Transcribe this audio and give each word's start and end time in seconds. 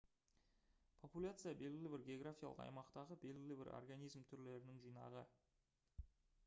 популяция 1.03 1.51
белгілі 1.59 1.91
бір 1.95 2.05
географиялық 2.07 2.63
аймақтағы 2.65 3.19
белгілі 3.27 3.59
бір 3.61 3.71
организм 3.81 4.27
түрлерінің 4.33 4.83
жинағы 4.89 5.27